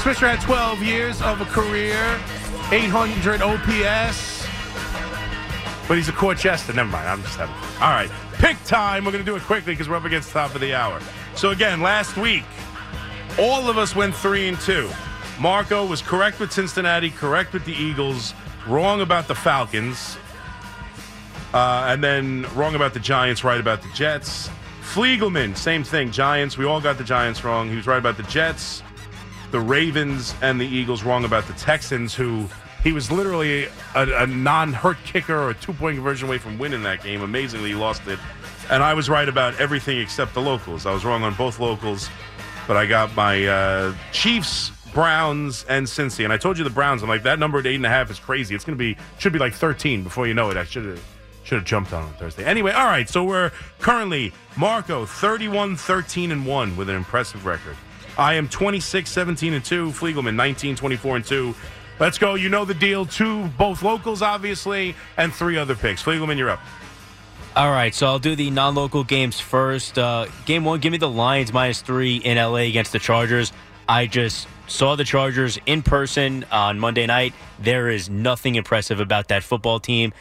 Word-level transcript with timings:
Swisher 0.00 0.34
had 0.34 0.40
12 0.40 0.82
years 0.82 1.20
of 1.20 1.42
a 1.42 1.44
career, 1.44 2.18
800 2.72 3.42
OPS. 3.42 4.46
But 5.86 5.98
he's 5.98 6.08
a 6.08 6.12
court 6.12 6.38
jester. 6.38 6.72
Never 6.72 6.88
mind. 6.88 7.06
I'm 7.06 7.20
just 7.22 7.36
having 7.36 7.54
fun. 7.56 7.82
All 7.82 7.90
right. 7.90 8.10
Pick 8.32 8.56
time. 8.64 9.04
We're 9.04 9.12
going 9.12 9.22
to 9.22 9.30
do 9.30 9.36
it 9.36 9.42
quickly 9.42 9.74
because 9.74 9.90
we're 9.90 9.96
up 9.96 10.06
against 10.06 10.32
the 10.32 10.38
top 10.38 10.54
of 10.54 10.62
the 10.62 10.72
hour. 10.72 11.02
So, 11.34 11.50
again, 11.50 11.82
last 11.82 12.16
week, 12.16 12.44
all 13.38 13.68
of 13.68 13.76
us 13.76 13.94
went 13.94 14.14
three 14.14 14.48
and 14.48 14.58
two. 14.60 14.88
Marco 15.38 15.84
was 15.84 16.00
correct 16.00 16.40
with 16.40 16.50
Cincinnati, 16.50 17.10
correct 17.10 17.52
with 17.52 17.66
the 17.66 17.74
Eagles, 17.74 18.32
wrong 18.66 19.02
about 19.02 19.28
the 19.28 19.34
Falcons, 19.34 20.16
uh, 21.52 21.84
and 21.88 22.02
then 22.02 22.46
wrong 22.54 22.74
about 22.74 22.94
the 22.94 23.00
Giants, 23.00 23.44
right 23.44 23.60
about 23.60 23.82
the 23.82 23.88
Jets. 23.92 24.48
Fliegelman, 24.80 25.54
same 25.58 25.84
thing. 25.84 26.10
Giants, 26.10 26.56
we 26.56 26.64
all 26.64 26.80
got 26.80 26.96
the 26.96 27.04
Giants 27.04 27.44
wrong. 27.44 27.68
He 27.68 27.76
was 27.76 27.86
right 27.86 27.98
about 27.98 28.16
the 28.16 28.22
Jets, 28.22 28.82
the 29.50 29.60
Ravens, 29.60 30.34
and 30.42 30.60
the 30.60 30.66
Eagles, 30.66 31.02
wrong 31.02 31.24
about 31.24 31.46
the 31.46 31.52
Texans, 31.54 32.14
who 32.14 32.48
he 32.82 32.92
was 32.92 33.10
literally 33.10 33.64
a, 33.94 34.22
a 34.22 34.26
non 34.26 34.72
hurt 34.72 34.96
kicker 35.04 35.36
or 35.36 35.50
a 35.50 35.54
two 35.54 35.72
point 35.72 35.96
conversion 35.96 36.28
away 36.28 36.38
from 36.38 36.58
winning 36.58 36.82
that 36.84 37.02
game. 37.02 37.22
Amazingly, 37.22 37.70
he 37.70 37.74
lost 37.74 38.06
it. 38.06 38.18
And 38.70 38.82
I 38.82 38.94
was 38.94 39.10
right 39.10 39.28
about 39.28 39.60
everything 39.60 39.98
except 39.98 40.34
the 40.34 40.40
locals. 40.40 40.86
I 40.86 40.92
was 40.92 41.04
wrong 41.04 41.22
on 41.22 41.34
both 41.34 41.58
locals, 41.58 42.08
but 42.66 42.76
I 42.76 42.86
got 42.86 43.14
my 43.16 43.46
uh, 43.46 43.94
Chiefs, 44.12 44.70
Browns, 44.94 45.64
and 45.68 45.86
Cincy. 45.86 46.24
And 46.24 46.32
I 46.32 46.36
told 46.36 46.56
you 46.56 46.64
the 46.64 46.70
Browns. 46.70 47.02
I'm 47.02 47.08
like, 47.08 47.24
that 47.24 47.38
number 47.38 47.58
at 47.58 47.66
eight 47.66 47.74
and 47.74 47.86
a 47.86 47.90
half 47.90 48.10
is 48.10 48.18
crazy. 48.18 48.54
It's 48.54 48.64
going 48.64 48.78
to 48.78 48.82
be, 48.82 48.96
should 49.18 49.32
be 49.32 49.40
like 49.40 49.54
13 49.54 50.04
before 50.04 50.26
you 50.26 50.34
know 50.34 50.50
it. 50.50 50.56
I 50.56 50.64
should 50.64 50.84
have. 50.84 51.04
Should 51.42 51.56
have 51.56 51.64
jumped 51.64 51.94
on 51.94 52.04
on 52.04 52.12
Thursday. 52.12 52.44
Anyway, 52.44 52.70
all 52.70 52.84
right. 52.84 53.08
So 53.08 53.24
we're 53.24 53.50
currently 53.80 54.32
Marco 54.56 55.06
31 55.06 55.74
13 55.74 56.32
and 56.32 56.46
1 56.46 56.76
with 56.76 56.90
an 56.90 56.94
impressive 56.94 57.46
record. 57.46 57.76
I 58.18 58.34
am 58.34 58.48
26 58.48 59.10
17 59.10 59.54
and 59.54 59.64
2. 59.64 59.90
Fliegelman 59.90 60.34
19 60.34 60.76
24 60.76 61.16
and 61.16 61.24
2. 61.24 61.54
Let's 61.98 62.16
go. 62.16 62.34
You 62.34 62.48
know 62.48 62.64
the 62.64 62.74
deal. 62.74 63.04
Two, 63.04 63.46
both 63.58 63.82
locals, 63.82 64.22
obviously, 64.22 64.94
and 65.16 65.32
three 65.32 65.58
other 65.58 65.74
picks. 65.74 66.02
Fliegelman, 66.02 66.38
you're 66.38 66.50
up. 66.50 66.60
All 67.56 67.70
right, 67.70 67.92
so 67.92 68.06
I'll 68.06 68.20
do 68.20 68.36
the 68.36 68.48
non-local 68.50 69.02
games 69.02 69.40
first. 69.40 69.98
Uh, 69.98 70.26
game 70.46 70.64
one, 70.64 70.78
give 70.78 70.92
me 70.92 70.98
the 70.98 71.10
Lions 71.10 71.52
minus 71.52 71.82
three 71.82 72.16
in 72.16 72.38
LA 72.38 72.58
against 72.58 72.92
the 72.92 73.00
Chargers. 73.00 73.52
I 73.88 74.06
just 74.06 74.46
saw 74.68 74.94
the 74.94 75.04
Chargers 75.04 75.58
in 75.66 75.82
person 75.82 76.46
on 76.52 76.78
Monday 76.78 77.06
night. 77.06 77.34
There 77.58 77.90
is 77.90 78.08
nothing 78.08 78.54
impressive 78.54 79.00
about 79.00 79.28
that 79.28 79.42
football 79.42 79.80
team. 79.80 80.12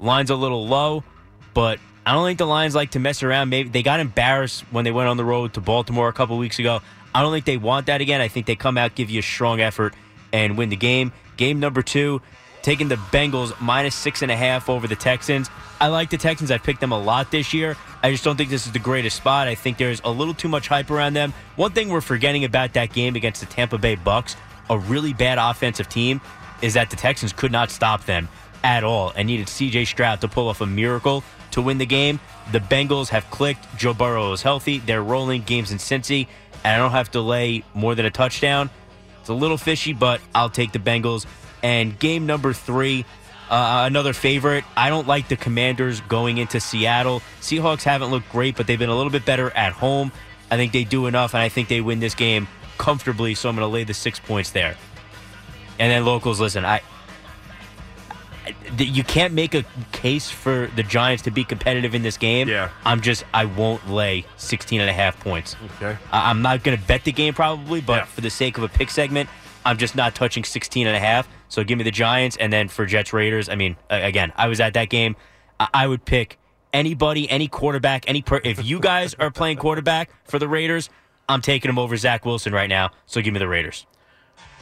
Line's 0.00 0.30
a 0.30 0.34
little 0.34 0.66
low, 0.66 1.04
but 1.52 1.78
I 2.06 2.12
don't 2.12 2.24
think 2.24 2.38
the 2.38 2.46
Lions 2.46 2.74
like 2.74 2.92
to 2.92 2.98
mess 2.98 3.22
around. 3.22 3.50
Maybe 3.50 3.68
they 3.68 3.82
got 3.82 4.00
embarrassed 4.00 4.64
when 4.70 4.84
they 4.84 4.90
went 4.90 5.10
on 5.10 5.18
the 5.18 5.26
road 5.26 5.52
to 5.54 5.60
Baltimore 5.60 6.08
a 6.08 6.12
couple 6.14 6.38
weeks 6.38 6.58
ago. 6.58 6.80
I 7.14 7.22
don't 7.22 7.32
think 7.32 7.44
they 7.44 7.56
want 7.56 7.86
that 7.86 8.00
again. 8.00 8.20
I 8.20 8.28
think 8.28 8.46
they 8.46 8.56
come 8.56 8.78
out, 8.78 8.94
give 8.94 9.10
you 9.10 9.20
a 9.20 9.22
strong 9.22 9.60
effort, 9.60 9.94
and 10.32 10.56
win 10.56 10.68
the 10.68 10.76
game. 10.76 11.12
Game 11.36 11.60
number 11.60 11.82
two, 11.82 12.20
taking 12.62 12.88
the 12.88 12.96
Bengals 12.96 13.58
minus 13.60 13.94
six 13.94 14.22
and 14.22 14.30
a 14.30 14.36
half 14.36 14.68
over 14.68 14.86
the 14.86 14.96
Texans. 14.96 15.50
I 15.80 15.88
like 15.88 16.10
the 16.10 16.18
Texans. 16.18 16.50
I've 16.50 16.62
picked 16.62 16.80
them 16.80 16.92
a 16.92 16.98
lot 16.98 17.30
this 17.30 17.54
year. 17.54 17.76
I 18.02 18.10
just 18.10 18.24
don't 18.24 18.36
think 18.36 18.50
this 18.50 18.66
is 18.66 18.72
the 18.72 18.78
greatest 18.78 19.16
spot. 19.16 19.48
I 19.48 19.54
think 19.54 19.78
there's 19.78 20.00
a 20.04 20.10
little 20.10 20.34
too 20.34 20.48
much 20.48 20.68
hype 20.68 20.90
around 20.90 21.14
them. 21.14 21.32
One 21.56 21.72
thing 21.72 21.88
we're 21.88 22.00
forgetting 22.00 22.44
about 22.44 22.74
that 22.74 22.92
game 22.92 23.16
against 23.16 23.40
the 23.40 23.46
Tampa 23.46 23.78
Bay 23.78 23.94
Bucks, 23.94 24.36
a 24.68 24.78
really 24.78 25.12
bad 25.12 25.38
offensive 25.38 25.88
team, 25.88 26.20
is 26.62 26.74
that 26.74 26.90
the 26.90 26.96
Texans 26.96 27.32
could 27.32 27.52
not 27.52 27.70
stop 27.70 28.04
them 28.04 28.28
at 28.64 28.84
all 28.84 29.12
and 29.16 29.26
needed 29.26 29.46
CJ 29.46 29.86
Stroud 29.86 30.20
to 30.20 30.28
pull 30.28 30.48
off 30.48 30.60
a 30.60 30.66
miracle 30.66 31.22
to 31.52 31.62
win 31.62 31.78
the 31.78 31.86
game. 31.86 32.20
The 32.52 32.60
Bengals 32.60 33.08
have 33.08 33.28
clicked. 33.30 33.64
Joe 33.76 33.94
Burrow 33.94 34.32
is 34.32 34.42
healthy. 34.42 34.78
They're 34.78 35.02
rolling 35.02 35.42
games 35.42 35.70
in 35.70 35.78
Cincy, 35.78 36.26
and 36.64 36.74
I 36.74 36.78
don't 36.78 36.92
have 36.92 37.10
to 37.12 37.20
lay 37.20 37.64
more 37.74 37.94
than 37.94 38.06
a 38.06 38.10
touchdown. 38.10 38.70
It's 39.20 39.28
a 39.28 39.34
little 39.34 39.58
fishy, 39.58 39.92
but 39.92 40.20
I'll 40.34 40.50
take 40.50 40.72
the 40.72 40.78
Bengals. 40.78 41.26
And 41.62 41.98
game 41.98 42.26
number 42.26 42.52
three, 42.52 43.04
uh, 43.50 43.84
another 43.86 44.12
favorite. 44.12 44.64
I 44.76 44.90
don't 44.90 45.06
like 45.06 45.28
the 45.28 45.36
Commanders 45.36 46.00
going 46.02 46.38
into 46.38 46.60
Seattle. 46.60 47.20
Seahawks 47.40 47.82
haven't 47.82 48.10
looked 48.10 48.30
great, 48.30 48.56
but 48.56 48.66
they've 48.66 48.78
been 48.78 48.90
a 48.90 48.96
little 48.96 49.12
bit 49.12 49.24
better 49.24 49.50
at 49.50 49.72
home. 49.72 50.12
I 50.50 50.56
think 50.56 50.72
they 50.72 50.84
do 50.84 51.06
enough, 51.06 51.34
and 51.34 51.42
I 51.42 51.48
think 51.48 51.68
they 51.68 51.80
win 51.80 52.00
this 52.00 52.14
game 52.14 52.48
comfortably. 52.78 53.34
So 53.34 53.48
I'm 53.48 53.56
going 53.56 53.68
to 53.68 53.72
lay 53.72 53.84
the 53.84 53.94
six 53.94 54.18
points 54.18 54.50
there. 54.50 54.76
And 55.78 55.92
then 55.92 56.04
locals, 56.04 56.40
listen, 56.40 56.64
I 56.64 56.80
you 58.78 59.04
can't 59.04 59.34
make 59.34 59.54
a 59.54 59.64
case 59.92 60.30
for 60.30 60.68
the 60.76 60.82
Giants 60.82 61.22
to 61.24 61.30
be 61.30 61.44
competitive 61.44 61.94
in 61.94 62.02
this 62.02 62.16
game. 62.16 62.48
Yeah. 62.48 62.70
I'm 62.84 63.00
just 63.00 63.24
I 63.34 63.44
won't 63.44 63.88
lay 63.90 64.24
16 64.36 64.80
and 64.80 64.88
a 64.90 64.92
half 64.92 65.18
points. 65.20 65.56
Okay. 65.76 65.96
I- 66.12 66.30
I'm 66.30 66.42
not 66.42 66.62
going 66.62 66.76
to 66.78 66.84
bet 66.84 67.04
the 67.04 67.12
game 67.12 67.34
probably, 67.34 67.80
but 67.80 67.96
Yeah. 67.98 68.04
for 68.04 68.20
the 68.20 68.30
sake 68.30 68.56
of 68.58 68.64
a 68.64 68.68
pick 68.68 68.90
segment, 68.90 69.28
I'm 69.64 69.76
just 69.78 69.94
not 69.96 70.14
touching 70.14 70.44
16 70.44 70.86
and 70.86 70.96
a 70.96 71.00
half. 71.00 71.28
So 71.48 71.64
give 71.64 71.78
me 71.78 71.84
the 71.84 71.90
Giants 71.90 72.36
and 72.36 72.52
then 72.52 72.68
for 72.68 72.86
Jets 72.86 73.12
Raiders, 73.12 73.48
I 73.48 73.54
mean, 73.54 73.76
again, 73.90 74.32
I 74.36 74.48
was 74.48 74.60
at 74.60 74.74
that 74.74 74.88
game. 74.90 75.16
I, 75.60 75.68
I 75.74 75.86
would 75.86 76.04
pick 76.04 76.38
anybody, 76.72 77.28
any 77.30 77.48
quarterback, 77.48 78.04
any 78.08 78.22
per- 78.22 78.40
if 78.44 78.64
you 78.64 78.80
guys 78.80 79.14
are 79.14 79.30
playing 79.30 79.56
quarterback 79.56 80.10
for 80.24 80.38
the 80.38 80.48
Raiders, 80.48 80.90
I'm 81.28 81.40
taking 81.42 81.68
them 81.68 81.78
over 81.78 81.96
Zach 81.96 82.24
Wilson 82.24 82.52
right 82.52 82.68
now. 82.68 82.90
So 83.06 83.20
give 83.20 83.32
me 83.32 83.38
the 83.38 83.48
Raiders. 83.48 83.86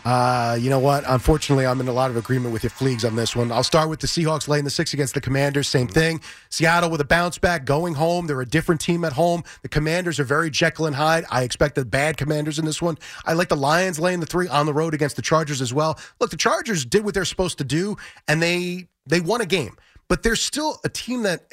Uh, 0.05 0.57
you 0.61 0.71
know 0.71 0.79
what? 0.79 1.03
Unfortunately, 1.07 1.67
I'm 1.67 1.81
in 1.81 1.89
a 1.89 1.93
lot 1.93 2.11
of 2.11 2.17
agreement 2.17 2.53
with 2.53 2.63
your 2.63 2.71
Fleegs 2.71 3.05
on 3.05 3.17
this 3.17 3.35
one. 3.35 3.51
I'll 3.51 3.65
start 3.65 3.89
with 3.89 3.99
the 4.01 4.07
Seahawks 4.07 4.47
laying 4.47 4.65
the 4.65 4.71
six 4.71 4.95
against 4.95 5.15
the 5.15 5.21
Commanders. 5.21 5.67
Same 5.67 5.89
thing. 5.89 6.21
Seattle 6.49 6.91
with 6.91 7.01
a 7.01 7.05
bounce 7.05 7.39
back, 7.39 7.65
going 7.65 7.95
home. 7.95 8.27
They're 8.27 8.41
a 8.41 8.47
different 8.47 8.81
team 8.81 9.05
at 9.05 9.13
home. 9.13 9.43
The 9.63 9.69
Commanders 9.69 10.21
are 10.21 10.25
very 10.25 10.49
Jekyll 10.51 10.87
and 10.87 10.95
Hyde. 10.95 11.25
I 11.31 11.43
expect 11.43 11.75
the 11.75 11.85
bad 11.85 12.17
Commanders 12.17 12.59
in 12.59 12.65
this 12.65 12.81
one. 12.81 12.99
I 13.25 13.33
like 13.33 13.49
the 13.49 13.57
Lions 13.57 13.99
laying 13.99 14.21
the 14.21 14.27
three 14.27 14.47
on 14.47 14.67
the 14.67 14.75
road 14.75 14.95
against 14.95 15.17
the 15.17 15.23
Chargers 15.23 15.61
as 15.61 15.75
well. 15.75 15.99
Look, 16.21 16.31
the 16.31 16.37
Chargers 16.37 16.85
did 16.85 17.05
what 17.05 17.15
they're 17.15 17.25
supposed 17.25 17.59
to 17.59 17.65
do, 17.65 17.97
and 18.29 18.41
they 18.41 18.87
they 19.07 19.21
won 19.21 19.41
a 19.41 19.47
game. 19.47 19.77
But 20.09 20.23
they're 20.23 20.37
still 20.37 20.79
a 20.85 20.89
team 20.89 21.25
that 21.25 21.47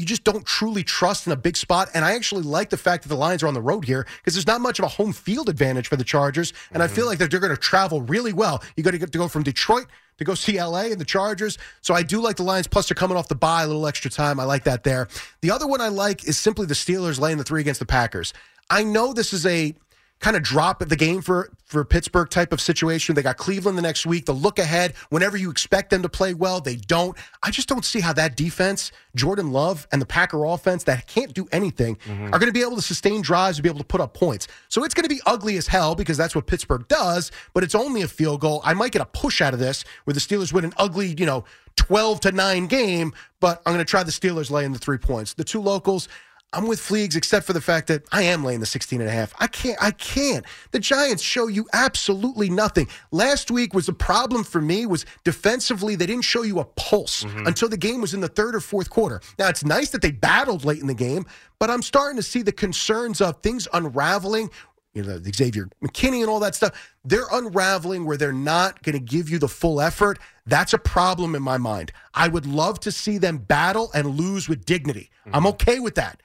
you 0.00 0.06
just 0.06 0.24
don't 0.24 0.46
truly 0.46 0.82
trust 0.82 1.26
in 1.26 1.32
a 1.32 1.36
big 1.36 1.58
spot. 1.58 1.90
And 1.92 2.06
I 2.06 2.14
actually 2.14 2.42
like 2.42 2.70
the 2.70 2.78
fact 2.78 3.02
that 3.02 3.10
the 3.10 3.16
Lions 3.16 3.42
are 3.42 3.48
on 3.48 3.54
the 3.54 3.60
road 3.60 3.84
here 3.84 4.06
because 4.16 4.32
there's 4.34 4.46
not 4.46 4.62
much 4.62 4.78
of 4.78 4.86
a 4.86 4.88
home 4.88 5.12
field 5.12 5.50
advantage 5.50 5.88
for 5.88 5.96
the 5.96 6.04
Chargers. 6.04 6.54
And 6.72 6.82
I 6.82 6.86
feel 6.86 7.02
mm-hmm. 7.02 7.08
like 7.10 7.18
that 7.18 7.30
they're 7.30 7.38
going 7.38 7.54
to 7.54 7.60
travel 7.60 8.00
really 8.00 8.32
well. 8.32 8.62
You 8.76 8.82
got 8.82 8.92
to 8.92 8.98
get 8.98 9.12
to 9.12 9.18
go 9.18 9.28
from 9.28 9.42
Detroit 9.42 9.86
to 10.16 10.24
go 10.24 10.34
see 10.34 10.60
LA 10.60 10.84
and 10.84 10.98
the 10.98 11.04
Chargers. 11.04 11.58
So 11.82 11.92
I 11.92 12.02
do 12.02 12.20
like 12.20 12.36
the 12.36 12.42
Lions. 12.42 12.66
Plus, 12.66 12.88
they're 12.88 12.94
coming 12.94 13.18
off 13.18 13.28
the 13.28 13.34
bye, 13.34 13.64
a 13.64 13.66
little 13.66 13.86
extra 13.86 14.10
time. 14.10 14.40
I 14.40 14.44
like 14.44 14.64
that 14.64 14.84
there. 14.84 15.06
The 15.42 15.50
other 15.50 15.66
one 15.66 15.82
I 15.82 15.88
like 15.88 16.26
is 16.26 16.38
simply 16.38 16.64
the 16.64 16.74
Steelers 16.74 17.20
laying 17.20 17.36
the 17.36 17.44
three 17.44 17.60
against 17.60 17.80
the 17.80 17.86
Packers. 17.86 18.32
I 18.70 18.84
know 18.84 19.12
this 19.12 19.34
is 19.34 19.44
a 19.44 19.74
kind 20.20 20.36
of 20.36 20.42
drop 20.42 20.78
the 20.80 20.96
game 20.96 21.22
for 21.22 21.50
for 21.64 21.84
Pittsburgh 21.84 22.28
type 22.28 22.52
of 22.52 22.60
situation. 22.60 23.14
They 23.14 23.22
got 23.22 23.36
Cleveland 23.36 23.78
the 23.78 23.82
next 23.82 24.04
week. 24.04 24.26
The 24.26 24.32
look 24.32 24.58
ahead, 24.58 24.94
whenever 25.08 25.36
you 25.36 25.50
expect 25.50 25.90
them 25.90 26.02
to 26.02 26.08
play 26.08 26.34
well, 26.34 26.60
they 26.60 26.76
don't. 26.76 27.16
I 27.42 27.50
just 27.50 27.68
don't 27.68 27.84
see 27.84 28.00
how 28.00 28.12
that 28.14 28.36
defense, 28.36 28.90
Jordan 29.14 29.52
Love 29.52 29.86
and 29.92 30.02
the 30.02 30.06
Packer 30.06 30.44
offense 30.44 30.84
that 30.84 31.06
can't 31.06 31.32
do 31.32 31.48
anything, 31.52 31.96
mm-hmm. 31.96 32.26
are 32.26 32.38
going 32.38 32.46
to 32.46 32.52
be 32.52 32.62
able 32.62 32.76
to 32.76 32.82
sustain 32.82 33.22
drives 33.22 33.58
and 33.58 33.62
be 33.62 33.68
able 33.68 33.78
to 33.78 33.84
put 33.84 34.00
up 34.00 34.14
points. 34.14 34.48
So 34.68 34.82
it's 34.84 34.94
going 34.94 35.04
to 35.04 35.14
be 35.14 35.20
ugly 35.26 35.56
as 35.56 35.68
hell 35.68 35.94
because 35.94 36.16
that's 36.16 36.34
what 36.34 36.46
Pittsburgh 36.46 36.86
does, 36.88 37.30
but 37.54 37.62
it's 37.62 37.76
only 37.76 38.02
a 38.02 38.08
field 38.08 38.40
goal. 38.40 38.60
I 38.64 38.74
might 38.74 38.90
get 38.90 39.00
a 39.00 39.06
push 39.06 39.40
out 39.40 39.54
of 39.54 39.60
this 39.60 39.84
where 40.04 40.14
the 40.14 40.20
Steelers 40.20 40.52
win 40.52 40.64
an 40.64 40.74
ugly, 40.76 41.14
you 41.16 41.26
know, 41.26 41.44
12 41.76 42.20
to 42.20 42.32
9 42.32 42.66
game, 42.66 43.12
but 43.38 43.62
I'm 43.64 43.72
going 43.72 43.84
to 43.84 43.88
try 43.88 44.02
the 44.02 44.10
Steelers 44.10 44.50
laying 44.50 44.72
the 44.72 44.78
3 44.78 44.98
points. 44.98 45.34
The 45.34 45.44
two 45.44 45.60
locals 45.60 46.08
I'm 46.52 46.66
with 46.66 46.80
Fleegs, 46.80 47.14
except 47.14 47.46
for 47.46 47.52
the 47.52 47.60
fact 47.60 47.86
that 47.88 48.02
I 48.10 48.22
am 48.22 48.42
laying 48.42 48.58
the 48.58 48.66
16 48.66 49.00
and 49.00 49.08
a 49.08 49.12
half. 49.12 49.32
I 49.38 49.46
can't. 49.46 49.78
I 49.80 49.92
can't. 49.92 50.44
The 50.72 50.80
Giants 50.80 51.22
show 51.22 51.46
you 51.46 51.66
absolutely 51.72 52.50
nothing. 52.50 52.88
Last 53.12 53.52
week 53.52 53.72
was 53.72 53.86
the 53.86 53.92
problem 53.92 54.42
for 54.42 54.60
me 54.60 54.84
was 54.84 55.06
defensively 55.22 55.94
they 55.94 56.06
didn't 56.06 56.24
show 56.24 56.42
you 56.42 56.58
a 56.58 56.64
pulse 56.64 57.22
mm-hmm. 57.22 57.46
until 57.46 57.68
the 57.68 57.76
game 57.76 58.00
was 58.00 58.14
in 58.14 58.20
the 58.20 58.28
third 58.28 58.56
or 58.56 58.60
fourth 58.60 58.90
quarter. 58.90 59.20
Now 59.38 59.48
it's 59.48 59.64
nice 59.64 59.90
that 59.90 60.02
they 60.02 60.10
battled 60.10 60.64
late 60.64 60.80
in 60.80 60.88
the 60.88 60.94
game, 60.94 61.24
but 61.60 61.70
I'm 61.70 61.82
starting 61.82 62.16
to 62.16 62.22
see 62.22 62.42
the 62.42 62.52
concerns 62.52 63.20
of 63.20 63.40
things 63.42 63.68
unraveling. 63.72 64.50
You 64.92 65.04
know, 65.04 65.20
the 65.20 65.32
Xavier 65.32 65.68
McKinney 65.84 66.20
and 66.20 66.28
all 66.28 66.40
that 66.40 66.56
stuff. 66.56 66.72
They're 67.04 67.28
unraveling 67.30 68.06
where 68.06 68.16
they're 68.16 68.32
not 68.32 68.82
going 68.82 68.98
to 68.98 69.04
give 69.04 69.30
you 69.30 69.38
the 69.38 69.46
full 69.46 69.80
effort. 69.80 70.18
That's 70.46 70.72
a 70.72 70.78
problem 70.78 71.36
in 71.36 71.44
my 71.44 71.58
mind. 71.58 71.92
I 72.12 72.26
would 72.26 72.44
love 72.44 72.80
to 72.80 72.90
see 72.90 73.16
them 73.18 73.38
battle 73.38 73.92
and 73.94 74.18
lose 74.18 74.48
with 74.48 74.64
dignity. 74.64 75.10
I'm 75.26 75.32
mm-hmm. 75.32 75.46
okay 75.46 75.78
with 75.78 75.94
that. 75.94 76.20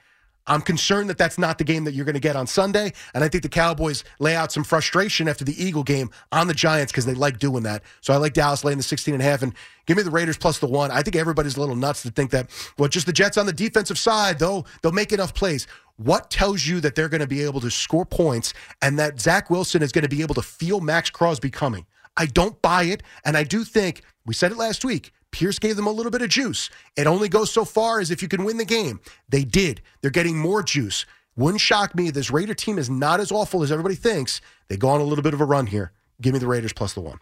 I'm 0.48 0.62
concerned 0.62 1.10
that 1.10 1.18
that's 1.18 1.38
not 1.38 1.58
the 1.58 1.64
game 1.64 1.84
that 1.86 1.94
you're 1.94 2.06
going 2.06 2.14
to 2.14 2.20
get 2.20 2.36
on 2.36 2.48
Sunday. 2.48 2.94
And 3.14 3.24
I 3.24 3.28
think 3.28 3.44
the 3.44 3.50
Cowboys 3.50 4.04
lay 4.20 4.36
out 4.36 4.52
some 4.52 4.64
frustration 4.64 5.28
after 5.28 5.44
the 5.44 5.62
Eagle 5.62 5.84
game 5.84 6.10
on 6.32 6.48
the 6.48 6.54
Giants 6.54 6.92
because 6.92 7.06
they 7.06 7.14
like 7.14 7.40
doing 7.40 7.64
that. 7.64 7.84
So 8.02 8.14
I 8.14 8.18
like 8.18 8.34
Dallas 8.34 8.64
laying 8.64 8.78
the 8.78 8.84
16 8.84 9.14
and 9.14 9.24
a 9.24 9.26
half 9.26 9.42
and 9.42 9.54
give 9.86 9.98
me 9.98 10.04
the 10.04 10.12
Raiders 10.12 10.38
plus 10.38 10.60
the 10.60 10.68
one. 10.68 10.92
I 10.92 11.02
think 11.02 11.16
everybody's 11.16 11.58
a 11.58 11.60
little 11.60 11.76
nuts 11.76 12.04
to 12.04 12.12
think 12.12 12.32
that, 12.32 12.50
well, 12.78 12.90
just 12.90 13.06
the 13.06 13.14
Jets 13.14 13.38
on 13.38 13.46
the 13.46 13.54
defensive 13.54 13.98
side, 13.98 14.40
though, 14.40 14.66
they'll 14.82 14.92
make 14.92 15.12
enough 15.12 15.34
plays. 15.34 15.68
What 15.98 16.30
tells 16.30 16.66
you 16.66 16.80
that 16.82 16.96
they're 16.96 17.10
going 17.10 17.22
to 17.22 17.28
be 17.28 17.44
able 17.44 17.62
to 17.62 17.72
score 17.72 18.06
points 18.06 18.54
and 18.82 19.00
that 19.00 19.20
Zach 19.20 19.50
Wilson 19.50 19.82
is 19.82 19.92
going 19.92 20.04
to 20.04 20.10
be 20.10 20.22
able 20.22 20.36
to 20.36 20.42
feel 20.42 20.82
Maxx 20.82 21.10
Crosby 21.10 21.50
coming? 21.50 21.86
I 22.18 22.28
don't 22.28 22.62
buy 22.62 22.84
it. 22.84 23.04
And 23.24 23.36
I 23.36 23.44
do 23.44 23.64
think, 23.64 24.02
we 24.26 24.34
said 24.34 24.52
it 24.52 24.58
last 24.58 24.84
week, 24.86 25.12
Pierce 25.36 25.60
gave 25.60 25.76
them 25.76 25.86
a 25.86 25.92
little 25.92 26.14
bit 26.14 26.22
of 26.22 26.30
juice. 26.30 26.70
It 26.96 27.08
only 27.08 27.28
goes 27.28 27.52
so 27.52 27.66
far 27.66 28.00
as 28.00 28.10
if 28.10 28.22
you 28.22 28.30
can 28.30 28.46
win 28.46 28.56
the 28.56 28.64
game. 28.64 29.02
They 29.28 29.44
did. 29.44 29.82
They're 30.00 30.10
getting 30.10 30.38
more 30.38 30.64
juice. 30.64 31.06
Wouldn't 31.36 31.60
shock 31.60 31.94
me. 31.94 32.10
This 32.10 32.32
Raider 32.32 32.54
team 32.54 32.80
is 32.80 32.90
not 32.90 33.20
as 33.20 33.34
awful 33.34 33.62
as 33.62 33.70
everybody 33.70 33.96
thinks. 33.96 34.40
They 34.70 34.78
go 34.78 34.88
on 34.88 35.02
a 35.02 35.04
little 35.04 35.24
bit 35.24 35.34
of 35.34 35.42
a 35.42 35.46
run 35.46 35.68
here. 35.68 35.92
Give 36.22 36.32
me 36.32 36.40
the 36.40 36.48
Raiders 36.48 36.72
plus 36.72 36.94
the 36.94 37.02
one. 37.02 37.20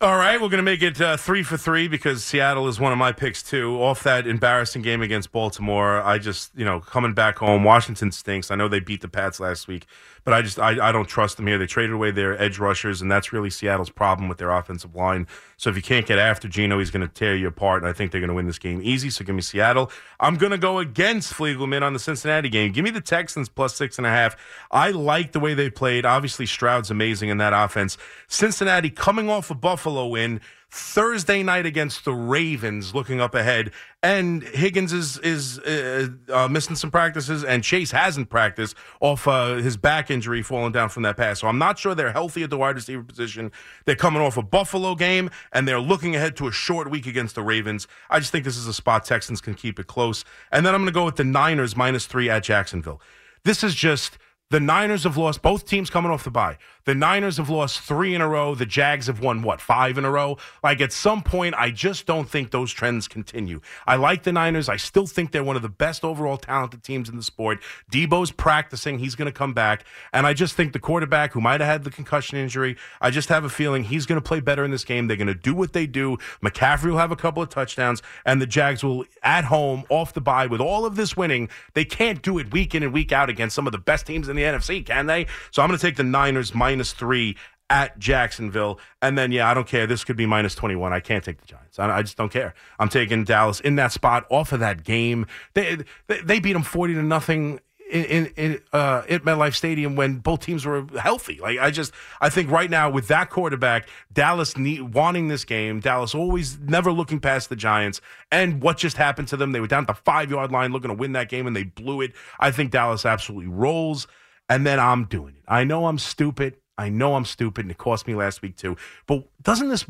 All 0.00 0.18
right, 0.18 0.38
we're 0.38 0.48
going 0.48 0.58
to 0.58 0.62
make 0.62 0.82
it 0.82 1.00
uh, 1.00 1.16
three 1.16 1.42
for 1.44 1.56
three 1.56 1.86
because 1.86 2.24
Seattle 2.24 2.66
is 2.66 2.78
one 2.80 2.92
of 2.92 2.98
my 2.98 3.12
picks 3.12 3.42
too. 3.42 3.80
Off 3.80 4.02
that 4.02 4.26
embarrassing 4.26 4.82
game 4.82 5.00
against 5.00 5.32
Baltimore, 5.32 6.02
I 6.02 6.18
just 6.18 6.50
you 6.56 6.64
know 6.64 6.80
coming 6.80 7.14
back 7.14 7.38
home. 7.38 7.62
Washington 7.62 8.10
stinks. 8.10 8.50
I 8.50 8.56
know 8.56 8.66
they 8.66 8.80
beat 8.80 9.02
the 9.02 9.08
Pats 9.08 9.38
last 9.40 9.68
week, 9.68 9.86
but 10.24 10.34
I 10.34 10.42
just 10.42 10.58
I, 10.58 10.88
I 10.88 10.92
don't 10.92 11.08
trust 11.08 11.36
them 11.38 11.46
here. 11.46 11.58
They 11.58 11.66
traded 11.66 11.92
away 11.92 12.10
their 12.10 12.38
edge 12.42 12.58
rushers, 12.58 13.00
and 13.00 13.10
that's 13.10 13.32
really 13.32 13.50
Seattle's 13.50 13.88
problem 13.88 14.28
with 14.28 14.36
their 14.36 14.50
offensive 14.50 14.94
line. 14.96 15.28
So 15.56 15.70
if 15.70 15.76
you 15.76 15.82
can't 15.82 16.06
get 16.06 16.18
after 16.18 16.48
Geno, 16.48 16.78
he's 16.78 16.90
going 16.90 17.06
to 17.06 17.12
tear 17.12 17.36
you 17.36 17.48
apart, 17.48 17.82
and 17.82 17.88
I 17.88 17.92
think 17.92 18.12
they're 18.12 18.20
going 18.20 18.28
to 18.28 18.34
win 18.34 18.46
this 18.46 18.58
game 18.58 18.80
easy. 18.82 19.10
So 19.10 19.24
give 19.24 19.34
me 19.34 19.42
Seattle. 19.42 19.90
I'm 20.20 20.36
going 20.36 20.52
to 20.52 20.58
go 20.58 20.78
against 20.78 21.32
Fliegelman 21.32 21.82
on 21.82 21.92
the 21.92 21.98
Cincinnati 21.98 22.48
game. 22.48 22.72
Give 22.72 22.84
me 22.84 22.90
the 22.90 23.00
Texans 23.00 23.48
plus 23.48 23.74
six 23.74 23.98
and 23.98 24.06
a 24.06 24.10
half. 24.10 24.36
I 24.70 24.90
like 24.90 25.32
the 25.32 25.40
way 25.40 25.54
they 25.54 25.70
played. 25.70 26.04
Obviously, 26.04 26.46
Stroud's 26.46 26.90
amazing 26.90 27.28
in 27.28 27.38
that 27.38 27.52
offense. 27.52 27.96
Cincinnati 28.28 28.90
coming 28.90 29.28
off 29.30 29.50
a 29.50 29.54
Buffalo 29.54 30.06
win. 30.06 30.40
Thursday 30.76 31.44
night 31.44 31.66
against 31.66 32.04
the 32.04 32.12
Ravens, 32.12 32.96
looking 32.96 33.20
up 33.20 33.36
ahead, 33.36 33.70
and 34.02 34.42
Higgins 34.42 34.92
is 34.92 35.18
is 35.18 35.60
uh, 35.60 36.08
uh, 36.28 36.48
missing 36.48 36.74
some 36.74 36.90
practices, 36.90 37.44
and 37.44 37.62
Chase 37.62 37.92
hasn't 37.92 38.28
practiced 38.28 38.74
off 38.98 39.28
uh, 39.28 39.54
his 39.54 39.76
back 39.76 40.10
injury 40.10 40.42
falling 40.42 40.72
down 40.72 40.88
from 40.88 41.04
that 41.04 41.16
pass. 41.16 41.38
So 41.38 41.46
I'm 41.46 41.58
not 41.58 41.78
sure 41.78 41.94
they're 41.94 42.10
healthy 42.10 42.42
at 42.42 42.50
the 42.50 42.58
wide 42.58 42.74
receiver 42.74 43.04
position. 43.04 43.52
They're 43.84 43.94
coming 43.94 44.20
off 44.20 44.36
a 44.36 44.42
Buffalo 44.42 44.96
game, 44.96 45.30
and 45.52 45.68
they're 45.68 45.78
looking 45.78 46.16
ahead 46.16 46.34
to 46.38 46.48
a 46.48 46.52
short 46.52 46.90
week 46.90 47.06
against 47.06 47.36
the 47.36 47.42
Ravens. 47.44 47.86
I 48.10 48.18
just 48.18 48.32
think 48.32 48.44
this 48.44 48.56
is 48.56 48.66
a 48.66 48.74
spot 48.74 49.04
Texans 49.04 49.40
can 49.40 49.54
keep 49.54 49.78
it 49.78 49.86
close, 49.86 50.24
and 50.50 50.66
then 50.66 50.74
I'm 50.74 50.80
going 50.80 50.92
to 50.92 50.92
go 50.92 51.04
with 51.04 51.16
the 51.16 51.22
Niners 51.22 51.76
minus 51.76 52.06
three 52.06 52.28
at 52.28 52.42
Jacksonville. 52.42 53.00
This 53.44 53.62
is 53.62 53.76
just 53.76 54.18
the 54.54 54.60
Niners 54.60 55.02
have 55.02 55.16
lost 55.16 55.42
both 55.42 55.66
teams 55.66 55.90
coming 55.90 56.12
off 56.12 56.22
the 56.22 56.30
bye. 56.30 56.58
The 56.84 56.94
Niners 56.94 57.38
have 57.38 57.50
lost 57.50 57.80
three 57.80 58.14
in 58.14 58.20
a 58.20 58.28
row. 58.28 58.54
The 58.54 58.66
Jags 58.66 59.08
have 59.08 59.18
won, 59.18 59.42
what, 59.42 59.60
five 59.60 59.98
in 59.98 60.04
a 60.04 60.10
row? 60.12 60.38
Like 60.62 60.80
at 60.80 60.92
some 60.92 61.22
point, 61.22 61.56
I 61.56 61.72
just 61.72 62.06
don't 62.06 62.28
think 62.28 62.52
those 62.52 62.70
trends 62.70 63.08
continue. 63.08 63.60
I 63.84 63.96
like 63.96 64.22
the 64.22 64.30
Niners. 64.30 64.68
I 64.68 64.76
still 64.76 65.08
think 65.08 65.32
they're 65.32 65.42
one 65.42 65.56
of 65.56 65.62
the 65.62 65.68
best 65.68 66.04
overall 66.04 66.36
talented 66.36 66.84
teams 66.84 67.08
in 67.08 67.16
the 67.16 67.24
sport. 67.24 67.60
Deebo's 67.90 68.30
practicing. 68.30 69.00
He's 69.00 69.16
going 69.16 69.26
to 69.26 69.32
come 69.36 69.54
back. 69.54 69.84
And 70.12 70.24
I 70.24 70.34
just 70.34 70.54
think 70.54 70.72
the 70.72 70.78
quarterback 70.78 71.32
who 71.32 71.40
might 71.40 71.60
have 71.60 71.68
had 71.68 71.82
the 71.82 71.90
concussion 71.90 72.38
injury, 72.38 72.76
I 73.00 73.10
just 73.10 73.30
have 73.30 73.42
a 73.42 73.48
feeling 73.48 73.82
he's 73.82 74.06
going 74.06 74.20
to 74.20 74.26
play 74.26 74.38
better 74.38 74.64
in 74.64 74.70
this 74.70 74.84
game. 74.84 75.08
They're 75.08 75.16
going 75.16 75.26
to 75.26 75.34
do 75.34 75.54
what 75.54 75.72
they 75.72 75.88
do. 75.88 76.18
McCaffrey 76.44 76.90
will 76.90 76.98
have 76.98 77.10
a 77.10 77.16
couple 77.16 77.42
of 77.42 77.48
touchdowns, 77.48 78.02
and 78.24 78.40
the 78.40 78.46
Jags 78.46 78.84
will, 78.84 79.04
at 79.24 79.46
home, 79.46 79.84
off 79.88 80.12
the 80.12 80.20
bye, 80.20 80.46
with 80.46 80.60
all 80.60 80.86
of 80.86 80.94
this 80.94 81.16
winning, 81.16 81.48
they 81.72 81.84
can't 81.84 82.22
do 82.22 82.38
it 82.38 82.52
week 82.52 82.74
in 82.74 82.84
and 82.84 82.92
week 82.92 83.10
out 83.10 83.28
against 83.30 83.56
some 83.56 83.66
of 83.66 83.72
the 83.72 83.78
best 83.78 84.06
teams 84.06 84.28
in 84.28 84.36
the 84.36 84.43
NFC, 84.44 84.84
can 84.84 85.06
they? 85.06 85.26
So 85.50 85.62
I'm 85.62 85.68
going 85.68 85.78
to 85.78 85.86
take 85.86 85.96
the 85.96 86.04
Niners 86.04 86.54
minus 86.54 86.92
three 86.92 87.36
at 87.70 87.98
Jacksonville. 87.98 88.78
And 89.02 89.16
then, 89.16 89.32
yeah, 89.32 89.50
I 89.50 89.54
don't 89.54 89.66
care. 89.66 89.86
This 89.86 90.04
could 90.04 90.16
be 90.16 90.26
minus 90.26 90.54
21. 90.54 90.92
I 90.92 91.00
can't 91.00 91.24
take 91.24 91.40
the 91.40 91.46
Giants. 91.46 91.78
I, 91.78 91.98
I 91.98 92.02
just 92.02 92.16
don't 92.16 92.32
care. 92.32 92.54
I'm 92.78 92.88
taking 92.88 93.24
Dallas 93.24 93.60
in 93.60 93.76
that 93.76 93.92
spot 93.92 94.26
off 94.30 94.52
of 94.52 94.60
that 94.60 94.84
game. 94.84 95.26
They, 95.54 95.78
they, 96.06 96.20
they 96.20 96.40
beat 96.40 96.52
them 96.52 96.62
40 96.62 96.94
to 96.94 97.02
nothing 97.02 97.60
in, 97.90 98.26
in 98.36 98.60
uh, 98.72 99.02
at 99.08 99.24
MetLife 99.24 99.54
Stadium 99.54 99.94
when 99.94 100.18
both 100.18 100.40
teams 100.40 100.64
were 100.64 100.86
healthy. 100.98 101.38
Like 101.40 101.58
I 101.58 101.70
just, 101.70 101.92
I 102.20 102.28
think 102.28 102.50
right 102.50 102.70
now 102.70 102.90
with 102.90 103.08
that 103.08 103.30
quarterback, 103.30 103.88
Dallas 104.12 104.56
need, 104.56 104.94
wanting 104.94 105.28
this 105.28 105.44
game, 105.44 105.80
Dallas 105.80 106.14
always 106.14 106.58
never 106.58 106.92
looking 106.92 107.20
past 107.20 107.50
the 107.50 107.56
Giants, 107.56 108.00
and 108.32 108.62
what 108.62 108.78
just 108.78 108.96
happened 108.96 109.28
to 109.28 109.36
them? 109.36 109.52
They 109.52 109.60
were 109.60 109.66
down 109.66 109.82
at 109.82 109.88
the 109.88 109.94
five 109.94 110.30
yard 110.30 110.50
line 110.50 110.72
looking 110.72 110.88
to 110.88 110.94
win 110.94 111.12
that 111.12 111.28
game, 111.28 111.46
and 111.46 111.54
they 111.54 111.64
blew 111.64 112.00
it. 112.00 112.12
I 112.40 112.50
think 112.50 112.70
Dallas 112.70 113.04
absolutely 113.04 113.48
rolls, 113.48 114.06
and 114.48 114.66
then 114.66 114.78
I'm 114.78 115.04
doing 115.04 115.36
it. 115.36 115.42
I 115.48 115.64
know 115.64 115.86
I'm 115.86 115.98
stupid. 115.98 116.56
I 116.76 116.88
know 116.88 117.14
I'm 117.14 117.24
stupid, 117.24 117.64
and 117.64 117.70
it 117.70 117.78
cost 117.78 118.06
me 118.06 118.14
last 118.14 118.42
week 118.42 118.56
too. 118.56 118.76
But 119.06 119.28
doesn't 119.42 119.68
this, 119.68 119.86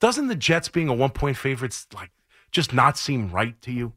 doesn't 0.00 0.28
the 0.28 0.36
Jets 0.36 0.68
being 0.68 0.88
a 0.88 0.94
one 0.94 1.10
point 1.10 1.36
favorites 1.36 1.86
like 1.94 2.10
just 2.50 2.72
not 2.72 2.96
seem 2.96 3.30
right 3.30 3.60
to 3.62 3.72
you? 3.72 3.92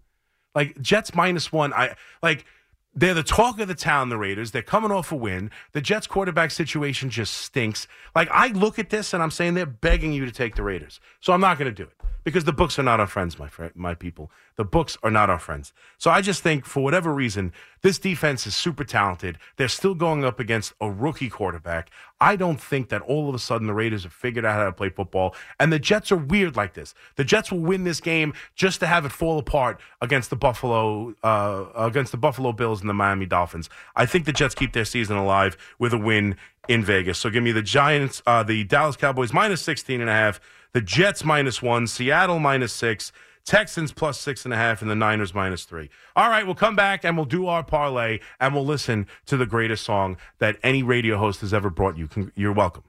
Like 0.55 0.81
Jets 0.81 1.13
minus 1.13 1.51
one, 1.51 1.71
I 1.73 1.95
like 2.23 2.45
they're 2.93 3.13
the 3.13 3.23
talk 3.23 3.59
of 3.59 3.67
the 3.67 3.75
town, 3.75 4.09
the 4.09 4.17
Raiders. 4.17 4.51
They're 4.51 4.61
coming 4.61 4.91
off 4.91 5.11
a 5.11 5.15
win. 5.15 5.49
The 5.71 5.79
Jets 5.79 6.07
quarterback 6.07 6.51
situation 6.51 7.09
just 7.09 7.33
stinks. 7.33 7.87
Like, 8.13 8.27
I 8.31 8.47
look 8.47 8.79
at 8.79 8.89
this 8.89 9.13
and 9.13 9.23
I'm 9.23 9.31
saying 9.31 9.53
they're 9.53 9.65
begging 9.65 10.11
you 10.11 10.25
to 10.25 10.31
take 10.31 10.55
the 10.55 10.63
Raiders. 10.63 10.99
So 11.21 11.31
I'm 11.31 11.39
not 11.39 11.57
going 11.57 11.73
to 11.73 11.75
do 11.75 11.83
it 11.83 11.93
because 12.25 12.43
the 12.43 12.51
books 12.51 12.77
are 12.77 12.83
not 12.83 12.99
our 12.99 13.07
friends, 13.07 13.39
my, 13.39 13.47
fr- 13.47 13.67
my 13.75 13.93
people. 13.93 14.29
The 14.57 14.65
books 14.65 14.97
are 15.03 15.11
not 15.11 15.29
our 15.29 15.39
friends. 15.39 15.71
So 15.97 16.11
I 16.11 16.21
just 16.21 16.43
think, 16.43 16.65
for 16.65 16.83
whatever 16.83 17.13
reason, 17.13 17.53
this 17.81 17.97
defense 17.97 18.45
is 18.45 18.55
super 18.55 18.83
talented. 18.83 19.37
They're 19.57 19.67
still 19.67 19.95
going 19.95 20.23
up 20.23 20.39
against 20.39 20.73
a 20.79 20.89
rookie 20.89 21.29
quarterback. 21.29 21.89
I 22.19 22.35
don't 22.35 22.61
think 22.61 22.89
that 22.89 23.01
all 23.01 23.27
of 23.27 23.33
a 23.33 23.39
sudden 23.39 23.65
the 23.65 23.73
Raiders 23.73 24.03
have 24.03 24.13
figured 24.13 24.45
out 24.45 24.53
how 24.53 24.65
to 24.65 24.71
play 24.71 24.89
football. 24.89 25.35
And 25.59 25.73
the 25.73 25.79
Jets 25.79 26.11
are 26.11 26.17
weird 26.17 26.55
like 26.55 26.75
this. 26.75 26.93
The 27.15 27.23
Jets 27.23 27.51
will 27.51 27.59
win 27.59 27.83
this 27.83 27.99
game 27.99 28.33
just 28.55 28.79
to 28.81 28.87
have 28.87 29.05
it 29.05 29.11
fall 29.11 29.39
apart 29.39 29.79
against 30.01 30.29
the 30.29 30.35
Buffalo 30.35 31.15
uh, 31.23 31.65
against 31.75 32.11
the 32.11 32.17
Buffalo 32.17 32.51
Bills 32.51 32.81
and 32.81 32.89
the 32.89 32.93
Miami 32.93 33.25
Dolphins. 33.25 33.69
I 33.95 34.05
think 34.05 34.25
the 34.25 34.33
Jets 34.33 34.53
keep 34.53 34.73
their 34.73 34.85
season 34.85 35.17
alive 35.17 35.57
with 35.79 35.93
a 35.93 35.97
win 35.97 36.35
in 36.67 36.85
Vegas. 36.85 37.17
So 37.17 37.31
give 37.31 37.43
me 37.43 37.51
the 37.51 37.63
Giants, 37.63 38.21
uh, 38.27 38.43
the 38.43 38.63
Dallas 38.63 38.95
Cowboys 38.95 39.33
minus 39.33 39.61
16 39.63 39.99
and 39.99 40.09
a 40.09 40.13
half, 40.13 40.39
the 40.73 40.81
Jets 40.81 41.25
minus 41.25 41.61
one, 41.61 41.87
Seattle 41.87 42.39
minus 42.39 42.73
six. 42.73 43.11
Texans 43.45 43.91
plus 43.91 44.19
six 44.19 44.45
and 44.45 44.53
a 44.53 44.57
half, 44.57 44.81
and 44.81 44.89
the 44.89 44.95
Niners 44.95 45.33
minus 45.33 45.63
three. 45.65 45.89
All 46.15 46.29
right, 46.29 46.45
we'll 46.45 46.55
come 46.55 46.75
back 46.75 47.03
and 47.03 47.15
we'll 47.17 47.25
do 47.25 47.47
our 47.47 47.63
parlay 47.63 48.19
and 48.39 48.53
we'll 48.53 48.65
listen 48.65 49.07
to 49.25 49.37
the 49.37 49.45
greatest 49.45 49.83
song 49.83 50.17
that 50.39 50.57
any 50.63 50.83
radio 50.83 51.17
host 51.17 51.41
has 51.41 51.53
ever 51.53 51.69
brought 51.69 51.97
you. 51.97 52.09
You're 52.35 52.53
welcome. 52.53 52.83